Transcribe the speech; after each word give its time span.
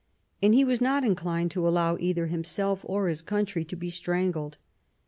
And 0.41 0.55
he 0.55 0.65
was 0.65 0.81
not 0.81 1.03
inclined 1.03 1.51
to 1.51 1.67
allow 1.67 1.95
either 1.99 2.25
himself 2.25 2.79
or 2.85 3.07
his 3.07 3.21
country 3.21 3.63
to 3.65 3.75
be 3.75 3.91
strangled. 3.91 4.57